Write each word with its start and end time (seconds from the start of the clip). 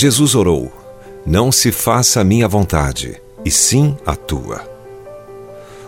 Jesus 0.00 0.34
orou: 0.34 0.72
Não 1.26 1.52
se 1.52 1.70
faça 1.70 2.22
a 2.22 2.24
minha 2.24 2.48
vontade, 2.48 3.20
e 3.44 3.50
sim 3.50 3.94
a 4.06 4.16
tua. 4.16 4.62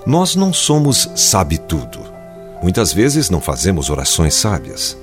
Nós 0.05 0.37
não 0.37 0.53
somos 0.53 1.09
sabe-tudo. 1.17 1.99
Muitas 2.63 2.93
vezes 2.93 3.31
não 3.31 3.41
fazemos 3.41 3.89
orações 3.89 4.35
sábias. 4.35 4.99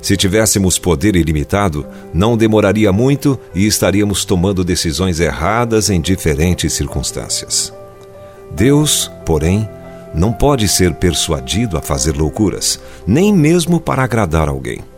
Se 0.00 0.16
tivéssemos 0.16 0.78
poder 0.78 1.16
ilimitado, 1.16 1.84
não 2.14 2.36
demoraria 2.36 2.92
muito 2.92 3.36
e 3.52 3.66
estaríamos 3.66 4.24
tomando 4.24 4.62
decisões 4.62 5.18
erradas 5.18 5.90
em 5.90 6.00
diferentes 6.00 6.72
circunstâncias. 6.72 7.74
Deus, 8.52 9.10
porém, 9.26 9.68
não 10.14 10.32
pode 10.32 10.68
ser 10.68 10.94
persuadido 10.94 11.76
a 11.76 11.82
fazer 11.82 12.16
loucuras, 12.16 12.78
nem 13.04 13.34
mesmo 13.34 13.80
para 13.80 14.04
agradar 14.04 14.48
alguém. 14.48 14.88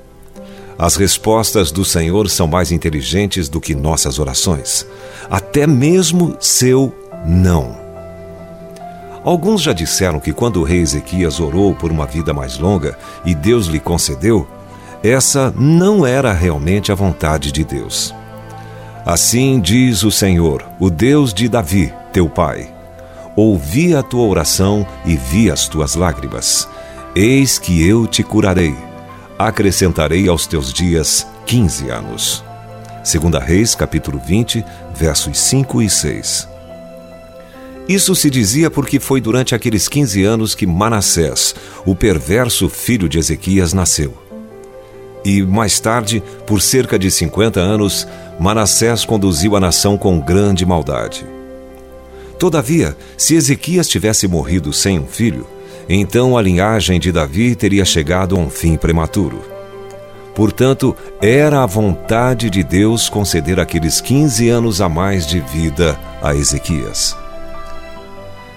As 0.78 0.96
respostas 0.96 1.70
do 1.70 1.84
Senhor 1.84 2.28
são 2.28 2.46
mais 2.46 2.72
inteligentes 2.72 3.48
do 3.48 3.60
que 3.60 3.74
nossas 3.74 4.18
orações, 4.18 4.86
até 5.30 5.66
mesmo 5.66 6.36
seu 6.40 6.94
não. 7.26 7.80
Alguns 9.24 9.62
já 9.62 9.72
disseram 9.72 10.18
que 10.18 10.32
quando 10.32 10.60
o 10.60 10.64
rei 10.64 10.80
Ezequias 10.80 11.38
orou 11.38 11.74
por 11.74 11.92
uma 11.92 12.06
vida 12.06 12.32
mais 12.32 12.58
longa 12.58 12.98
e 13.24 13.34
Deus 13.34 13.66
lhe 13.66 13.78
concedeu, 13.78 14.46
essa 15.02 15.52
não 15.56 16.04
era 16.04 16.32
realmente 16.32 16.90
a 16.90 16.94
vontade 16.94 17.52
de 17.52 17.62
Deus. 17.62 18.12
Assim 19.06 19.60
diz 19.60 20.02
o 20.02 20.10
Senhor, 20.10 20.64
o 20.80 20.90
Deus 20.90 21.32
de 21.32 21.48
Davi, 21.48 21.92
teu 22.12 22.28
pai: 22.28 22.72
Ouvi 23.36 23.94
a 23.94 24.02
tua 24.02 24.26
oração 24.26 24.86
e 25.04 25.16
vi 25.16 25.50
as 25.50 25.68
tuas 25.68 25.94
lágrimas. 25.94 26.68
Eis 27.14 27.58
que 27.58 27.86
eu 27.86 28.06
te 28.06 28.22
curarei 28.22 28.74
acrescentarei 29.38 30.28
aos 30.28 30.46
teus 30.46 30.72
dias 30.72 31.26
quinze 31.46 31.88
anos. 31.90 32.44
Segunda 33.04 33.40
Reis, 33.40 33.74
capítulo 33.74 34.20
20, 34.24 34.64
versos 34.94 35.38
5 35.38 35.82
e 35.82 35.90
6. 35.90 36.48
Isso 37.88 38.14
se 38.14 38.30
dizia 38.30 38.70
porque 38.70 39.00
foi 39.00 39.20
durante 39.20 39.54
aqueles 39.54 39.88
15 39.88 40.22
anos 40.22 40.54
que 40.54 40.66
Manassés, 40.66 41.54
o 41.84 41.96
perverso 41.96 42.68
filho 42.68 43.08
de 43.08 43.18
Ezequias, 43.18 43.72
nasceu. 43.72 44.14
E 45.24 45.42
mais 45.42 45.80
tarde, 45.80 46.22
por 46.46 46.60
cerca 46.60 46.98
de 46.98 47.10
50 47.10 47.58
anos, 47.60 48.06
Manassés 48.38 49.04
conduziu 49.04 49.56
a 49.56 49.60
nação 49.60 49.98
com 49.98 50.20
grande 50.20 50.64
maldade. 50.64 51.26
Todavia, 52.38 52.96
se 53.16 53.34
Ezequias 53.34 53.88
tivesse 53.88 54.26
morrido 54.26 54.72
sem 54.72 54.98
um 54.98 55.06
filho, 55.06 55.46
então 55.88 56.36
a 56.36 56.42
linhagem 56.42 56.98
de 56.98 57.10
Davi 57.10 57.54
teria 57.54 57.84
chegado 57.84 58.36
a 58.36 58.38
um 58.38 58.48
fim 58.48 58.76
prematuro. 58.76 59.42
Portanto, 60.34 60.96
era 61.20 61.62
a 61.62 61.66
vontade 61.66 62.48
de 62.48 62.62
Deus 62.62 63.08
conceder 63.08 63.60
aqueles 63.60 64.00
15 64.00 64.48
anos 64.48 64.80
a 64.80 64.88
mais 64.88 65.26
de 65.26 65.40
vida 65.40 65.98
a 66.22 66.34
Ezequias. 66.34 67.16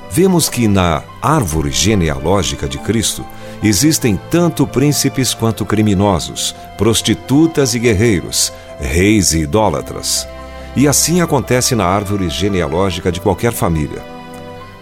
Vemos 0.10 0.48
que 0.48 0.68
na 0.68 1.04
árvore 1.22 1.72
genealógica 1.72 2.70
de 2.70 2.78
Cristo 2.78 3.26
existem 3.62 4.18
tanto 4.32 4.66
príncipes 4.66 5.34
quanto 5.34 5.66
criminosos, 5.66 6.56
prostitutas 6.78 7.74
e 7.74 7.80
guerreiros, 7.80 8.54
reis 8.80 9.34
e 9.34 9.40
idólatras. 9.40 10.26
E 10.74 10.88
assim 10.88 11.20
acontece 11.20 11.76
na 11.76 11.86
árvore 11.86 12.30
genealógica 12.30 13.12
de 13.12 13.20
qualquer 13.20 13.52
família. 13.52 14.15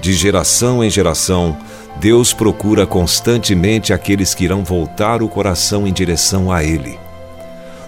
De 0.04 0.12
geração 0.12 0.84
em 0.84 0.90
geração, 0.90 1.58
Deus 1.96 2.34
procura 2.34 2.86
constantemente 2.86 3.94
aqueles 3.94 4.36
que 4.36 4.44
irão 4.44 4.62
voltar 4.62 5.23
o 5.23 5.30
coração 5.30 5.88
em 5.88 5.94
direção 5.94 6.52
a 6.52 6.62
Ele. 6.62 7.00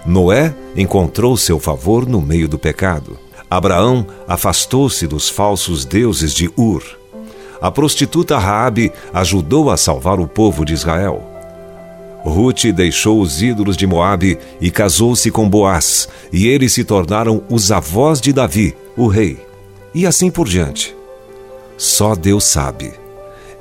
Noé 0.06 0.54
encontrou 0.74 1.36
seu 1.36 1.60
favor 1.60 2.08
no 2.08 2.22
meio 2.22 2.48
do 2.48 2.58
pecado. 2.58 3.18
Abraão 3.50 4.06
afastou-se 4.26 5.06
dos 5.06 5.28
falsos 5.28 5.84
deuses 5.84 6.32
de 6.32 6.50
Ur. 6.56 6.82
A 7.60 7.70
prostituta 7.70 8.38
Raabe 8.38 8.90
ajudou 9.12 9.70
a 9.70 9.76
salvar 9.76 10.18
o 10.18 10.26
povo 10.26 10.64
de 10.64 10.72
Israel. 10.72 11.22
Ruth 12.24 12.64
deixou 12.74 13.20
os 13.20 13.42
ídolos 13.42 13.76
de 13.76 13.86
Moabe 13.86 14.38
e 14.58 14.70
casou-se 14.70 15.30
com 15.30 15.46
Boaz, 15.46 16.08
e 16.32 16.46
eles 16.46 16.72
se 16.72 16.82
tornaram 16.82 17.42
os 17.50 17.70
avós 17.70 18.22
de 18.22 18.32
Davi, 18.32 18.74
o 18.96 19.06
rei. 19.06 19.38
E 19.94 20.06
assim 20.06 20.30
por 20.30 20.48
diante. 20.48 20.95
Só 21.76 22.14
Deus 22.14 22.44
sabe 22.44 23.06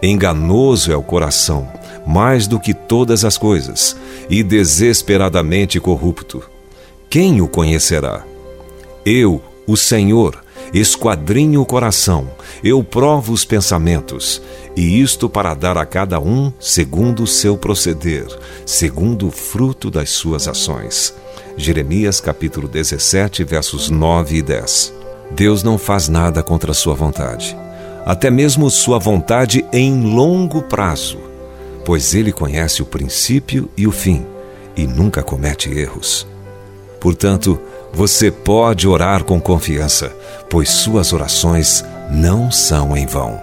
Enganoso 0.01 0.91
é 0.91 0.95
o 0.95 1.01
coração, 1.01 1.67
mais 2.05 2.47
do 2.47 2.59
que 2.59 2.73
todas 2.73 3.25
as 3.25 3.37
coisas, 3.37 3.95
e 4.29 4.43
desesperadamente 4.43 5.79
corrupto. 5.79 6.43
Quem 7.09 7.41
o 7.41 7.47
conhecerá? 7.47 8.23
Eu, 9.05 9.41
o 9.65 9.75
Senhor, 9.75 10.43
esquadrinho 10.73 11.61
o 11.61 11.65
coração, 11.65 12.29
eu 12.63 12.83
provo 12.83 13.33
os 13.33 13.45
pensamentos, 13.45 14.41
e 14.75 15.01
isto 15.01 15.29
para 15.29 15.53
dar 15.53 15.77
a 15.77 15.85
cada 15.85 16.19
um 16.19 16.51
segundo 16.59 17.23
o 17.23 17.27
seu 17.27 17.57
proceder, 17.57 18.27
segundo 18.65 19.27
o 19.27 19.31
fruto 19.31 19.89
das 19.89 20.09
suas 20.11 20.47
ações. 20.47 21.15
Jeremias 21.57 22.19
capítulo 22.19 22.67
17, 22.67 23.43
versos 23.43 23.89
9 23.89 24.37
e 24.37 24.41
10. 24.41 24.93
Deus 25.31 25.63
não 25.63 25.77
faz 25.77 26.09
nada 26.09 26.43
contra 26.43 26.71
a 26.71 26.75
sua 26.75 26.93
vontade 26.93 27.64
até 28.05 28.29
mesmo 28.29 28.69
sua 28.69 28.99
vontade 28.99 29.65
em 29.73 30.03
longo 30.03 30.61
prazo, 30.61 31.17
pois 31.83 32.13
ele 32.13 32.31
conhece 32.31 32.83
o 32.83 32.85
princípio 32.85 33.67
e 33.75 33.87
o 33.87 33.91
fim 33.91 34.23
e 34.77 34.85
nunca 34.85 35.23
comete 35.23 35.71
erros. 35.71 36.27
Portanto, 36.99 37.59
você 37.91 38.29
pode 38.29 38.87
orar 38.87 39.23
com 39.23 39.39
confiança, 39.41 40.15
pois 40.49 40.69
suas 40.69 41.13
orações 41.13 41.83
não 42.11 42.51
são 42.51 42.95
em 42.95 43.07
vão. 43.07 43.39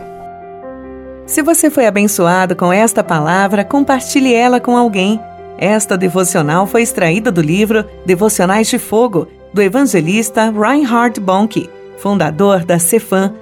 Se 1.26 1.42
você 1.42 1.70
foi 1.70 1.86
abençoado 1.86 2.54
com 2.54 2.72
esta 2.72 3.02
palavra, 3.02 3.64
compartilhe 3.64 4.34
ela 4.34 4.60
com 4.60 4.76
alguém. 4.76 5.18
Esta 5.58 5.96
devocional 5.96 6.66
foi 6.66 6.82
extraída 6.82 7.32
do 7.32 7.40
livro 7.40 7.84
Devocionais 8.04 8.68
de 8.68 8.78
Fogo, 8.78 9.26
do 9.52 9.62
evangelista 9.62 10.50
Reinhard 10.50 11.18
Bonnke, 11.20 11.70
fundador 11.98 12.64
da 12.64 12.78
Cefam 12.78 13.41